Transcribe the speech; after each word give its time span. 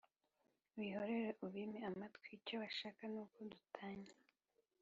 bihorere 0.79 1.29
ubime 1.45 1.79
amatwi 1.89 2.27
icyo 2.37 2.55
bashaka 2.63 3.01
nuku 3.11 3.39
dutanya 3.51 4.13